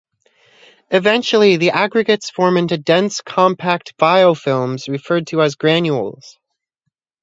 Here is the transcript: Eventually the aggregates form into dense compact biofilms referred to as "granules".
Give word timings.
Eventually 0.89 1.57
the 1.57 1.69
aggregates 1.69 2.31
form 2.31 2.57
into 2.57 2.75
dense 2.75 3.21
compact 3.21 3.95
biofilms 3.97 4.89
referred 4.89 5.27
to 5.27 5.43
as 5.43 5.53
"granules". 5.53 6.39